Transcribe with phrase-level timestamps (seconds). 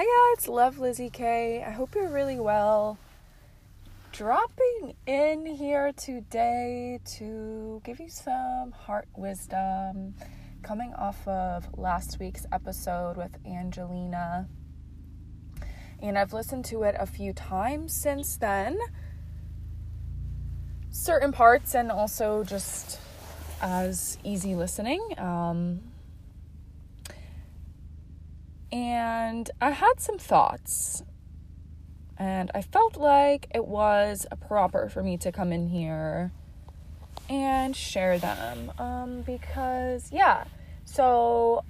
[0.00, 1.62] Hey guys, it's Love Lizzie K.
[1.62, 2.96] I hope you're really well.
[4.12, 10.14] Dropping in here today to give you some heart wisdom
[10.62, 14.48] coming off of last week's episode with Angelina.
[16.00, 18.78] And I've listened to it a few times since then.
[20.88, 22.98] Certain parts and also just
[23.60, 25.06] as easy listening.
[25.18, 25.89] Um,
[28.72, 31.02] and I had some thoughts.
[32.16, 36.32] And I felt like it was proper for me to come in here
[37.30, 38.72] and share them.
[38.78, 40.44] Um, because, yeah,
[40.84, 41.64] so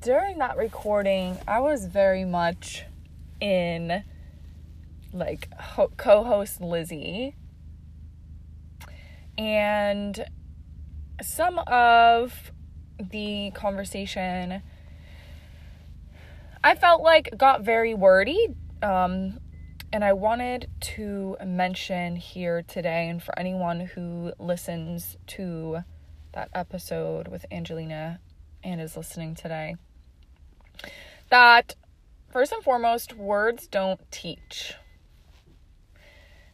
[0.00, 2.84] during that recording, I was very much
[3.40, 4.02] in
[5.12, 7.34] like ho- co host Lizzie.
[9.36, 10.24] And
[11.22, 12.52] some of
[12.98, 14.62] the conversation
[16.64, 18.48] I felt like got very wordy.
[18.82, 19.38] Um,
[19.92, 25.84] and I wanted to mention here today, and for anyone who listens to
[26.32, 28.18] that episode with Angelina
[28.64, 29.76] and is listening today,
[31.28, 31.76] that
[32.32, 34.72] first and foremost, words don't teach.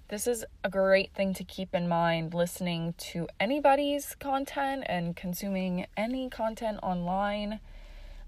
[0.09, 5.87] This is a great thing to keep in mind listening to anybody's content and consuming
[5.97, 7.61] any content online.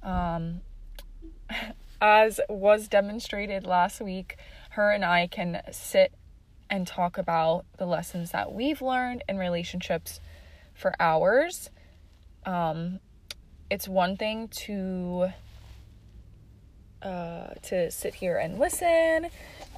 [0.01, 0.61] Um,
[2.01, 4.37] as was demonstrated last week,
[4.71, 6.13] her and I can sit
[6.69, 10.21] and talk about the lessons that we've learned in relationships
[10.75, 11.71] for hours.
[12.45, 12.99] Um,
[13.71, 15.29] it's one thing to
[17.03, 19.29] uh, to sit here and listen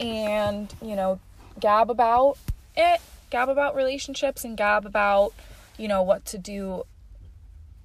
[0.01, 1.21] and you know
[1.61, 2.39] gab about
[2.77, 5.33] it, gab about relationships, and gab about
[5.77, 6.85] you know what to do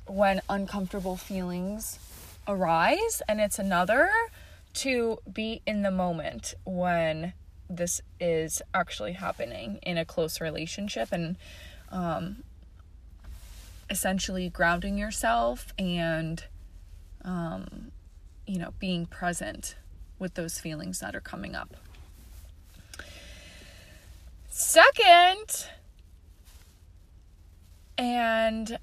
[0.07, 1.99] when uncomfortable feelings
[2.49, 4.09] arise, and it's another
[4.73, 7.33] to be in the moment when
[7.69, 11.37] this is actually happening in a close relationship and
[11.91, 12.43] um,
[13.89, 16.43] essentially grounding yourself and
[17.23, 17.91] um,
[18.47, 19.75] you know being present
[20.17, 21.75] with those feelings that are coming up.
[24.49, 25.69] Second
[27.99, 28.79] and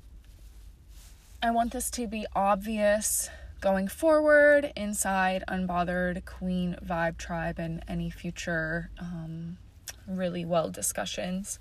[1.42, 3.30] i want this to be obvious
[3.60, 9.58] going forward inside Unbothered Queen Vibe Tribe and any future um,
[10.06, 11.58] really well discussions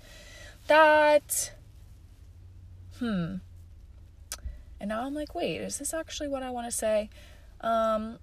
[0.66, 1.52] that,
[2.98, 3.36] hmm.
[4.78, 7.08] And now I'm like, wait, is this actually what I want to say?
[7.60, 8.18] Um,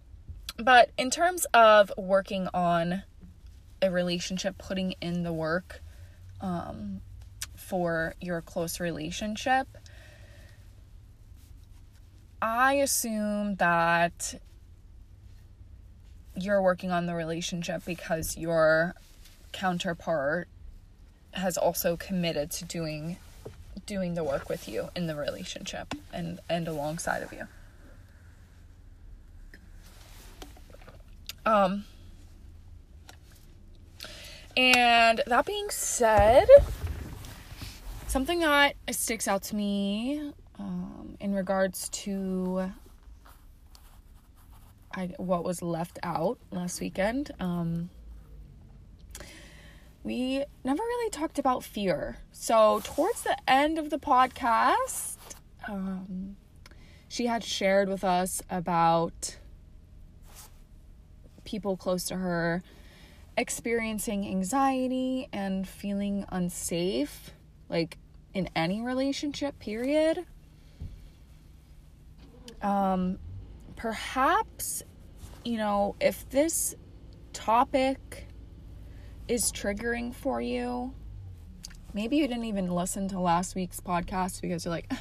[0.58, 3.04] but in terms of working on
[3.82, 5.82] a relationship, putting in the work
[6.42, 7.02] um,
[7.56, 9.68] for your close relationship,
[12.44, 14.38] I assume that
[16.36, 18.96] you're working on the relationship because your
[19.54, 20.50] counterpart
[21.32, 23.16] has also committed to doing
[23.86, 27.48] doing the work with you in the relationship and and alongside of you.
[31.46, 31.86] Um
[34.58, 36.48] and that being said,
[38.08, 42.70] something that sticks out to me um, in regards to
[44.94, 47.32] I, what was left out last weekend.
[47.40, 47.90] Um,
[50.04, 52.18] we never really talked about fear.
[52.34, 55.16] So, towards the end of the podcast,
[55.68, 56.36] um,
[57.08, 59.38] she had shared with us about
[61.46, 62.62] people close to her
[63.38, 67.32] experiencing anxiety and feeling unsafe,
[67.70, 67.98] like
[68.34, 70.26] in any relationship, period
[72.64, 73.20] um,
[73.76, 74.84] perhaps,
[75.46, 76.76] you know, if this
[77.34, 78.28] topic
[79.28, 80.94] is triggering for you,
[81.94, 84.92] maybe you didn't even listen to last week's podcast because you're like,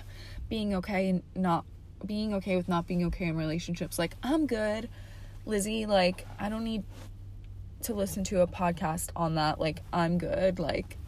[0.53, 1.65] being okay and not
[2.05, 3.99] being okay with not being okay in relationships.
[3.99, 4.91] Like, I'm good,
[5.47, 5.87] Lizzie.
[5.87, 6.85] Like, I don't need
[7.85, 9.59] to listen to a podcast on that.
[9.59, 10.59] Like, I'm good.
[10.59, 10.99] Like,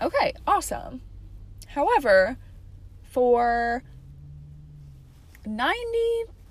[0.00, 1.00] okay, awesome.
[1.66, 2.36] However,
[3.02, 3.82] for
[5.46, 5.76] 90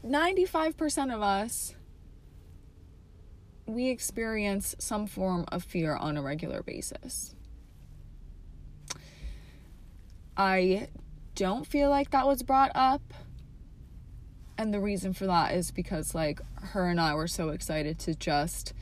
[0.04, 1.76] 95% of us
[3.68, 7.34] we experience some form of fear on a regular basis.
[10.38, 10.90] I
[11.34, 13.02] don't feel like that was brought up.
[14.58, 18.16] And the reason for that is because, like, her and I were so excited to
[18.16, 18.74] just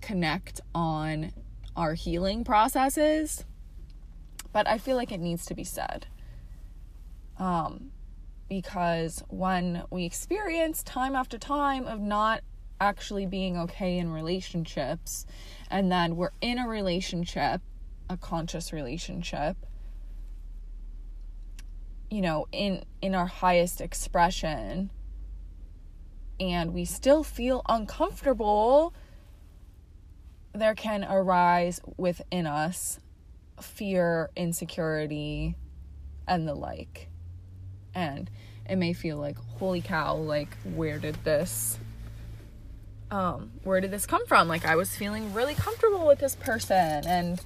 [0.00, 1.32] connect on
[1.76, 3.44] our healing processes.
[4.52, 6.06] But I feel like it needs to be said.
[7.38, 7.92] Um,
[8.50, 12.42] because when we experience time after time of not
[12.80, 15.24] actually being okay in relationships
[15.70, 17.62] and then we're in a relationship,
[18.10, 19.56] a conscious relationship,
[22.10, 24.90] you know, in in our highest expression
[26.40, 28.92] and we still feel uncomfortable,
[30.52, 32.98] there can arise within us
[33.60, 35.54] fear, insecurity,
[36.26, 37.09] and the like.
[37.94, 38.30] And
[38.68, 41.78] it may feel like, holy cow, like, where did this
[43.10, 44.46] um, where did this come from?
[44.46, 47.06] Like, I was feeling really comfortable with this person.
[47.06, 47.40] And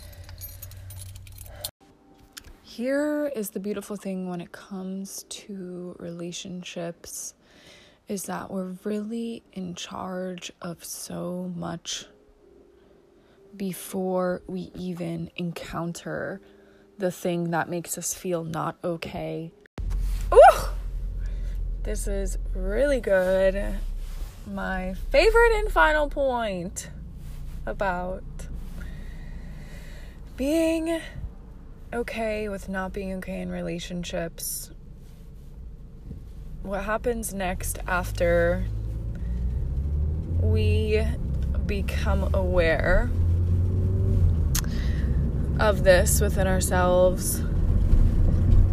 [2.62, 7.34] here is the beautiful thing when it comes to relationships
[8.08, 12.06] is that we're really in charge of so much
[13.56, 16.40] before we even encounter
[16.98, 19.50] the thing that makes us feel not okay.
[21.84, 23.62] This is really good
[24.46, 26.88] my favorite and final point
[27.66, 28.24] about
[30.34, 30.98] being
[31.92, 34.70] okay with not being okay in relationships.
[36.62, 38.64] What happens next after
[40.40, 41.06] we
[41.66, 43.10] become aware
[45.60, 47.42] of this within ourselves?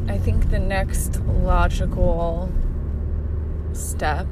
[0.08, 2.50] I think the next logical
[3.74, 4.28] step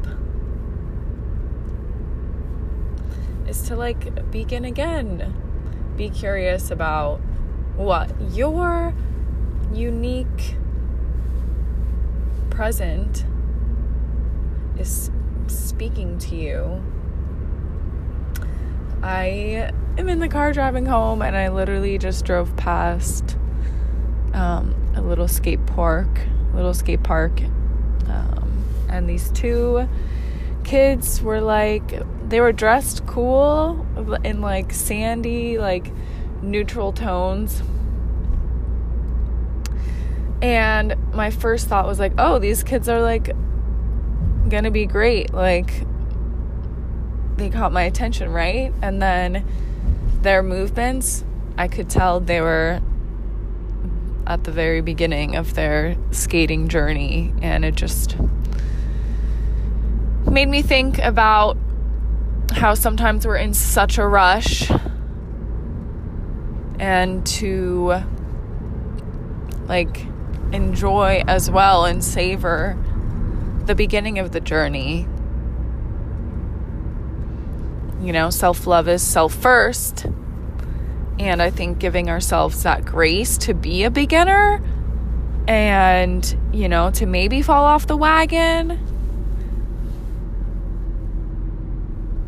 [3.47, 5.33] is to like begin again.
[5.97, 7.19] Be curious about
[7.75, 8.93] what your
[9.73, 10.55] unique
[12.49, 13.25] present
[14.77, 15.09] is
[15.47, 16.83] speaking to you.
[19.01, 23.37] I am in the car driving home and I literally just drove past
[24.33, 26.09] um, a little skate park,
[26.53, 27.41] little skate park,
[28.09, 28.38] um,
[28.89, 29.87] and these two
[30.63, 33.85] kids were like they were dressed cool
[34.23, 35.91] in like sandy like
[36.41, 37.61] neutral tones.
[40.41, 43.31] And my first thought was like oh these kids are like
[44.49, 45.33] gonna be great.
[45.33, 45.85] Like
[47.37, 48.73] they caught my attention right?
[48.81, 49.45] And then
[50.21, 51.23] their movements
[51.57, 52.81] i could tell they were
[54.27, 57.33] at the very beginning of their skating journey.
[57.41, 58.15] And it just
[60.25, 61.57] made me think about
[62.51, 64.71] how sometimes we're in such a rush
[66.79, 68.03] and to
[69.67, 70.05] like
[70.51, 72.77] enjoy as well and savor
[73.65, 75.07] the beginning of the journey.
[78.01, 80.05] You know, self love is self first.
[81.19, 84.63] And I think giving ourselves that grace to be a beginner
[85.47, 88.79] and, you know, to maybe fall off the wagon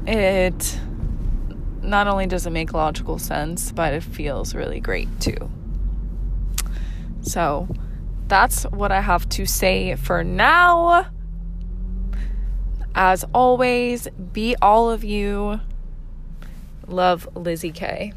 [0.08, 0.80] it
[1.82, 5.50] not only does it make logical sense, but it feels really great too.
[7.22, 7.68] So
[8.28, 11.08] that's what I have to say for now.
[12.94, 15.60] As always, be all of you.
[16.88, 18.14] Love Lizzie K.